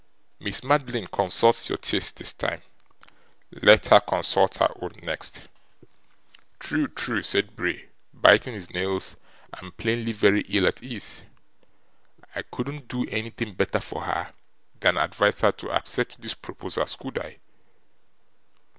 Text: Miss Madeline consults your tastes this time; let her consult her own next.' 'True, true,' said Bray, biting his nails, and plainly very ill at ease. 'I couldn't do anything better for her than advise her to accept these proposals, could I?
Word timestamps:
Miss 0.39 0.63
Madeline 0.63 1.05
consults 1.05 1.69
your 1.69 1.77
tastes 1.77 2.09
this 2.13 2.33
time; 2.33 2.63
let 3.51 3.85
her 3.89 3.99
consult 3.99 4.57
her 4.57 4.73
own 4.81 4.95
next.' 5.03 5.43
'True, 6.59 6.87
true,' 6.87 7.21
said 7.21 7.55
Bray, 7.55 7.87
biting 8.11 8.55
his 8.55 8.71
nails, 8.71 9.15
and 9.53 9.77
plainly 9.77 10.11
very 10.11 10.41
ill 10.49 10.65
at 10.67 10.81
ease. 10.81 11.21
'I 12.33 12.41
couldn't 12.51 12.87
do 12.87 13.05
anything 13.11 13.53
better 13.53 13.79
for 13.79 14.01
her 14.05 14.33
than 14.79 14.97
advise 14.97 15.41
her 15.41 15.51
to 15.51 15.69
accept 15.69 16.19
these 16.19 16.33
proposals, 16.33 16.95
could 16.95 17.19
I? 17.19 17.37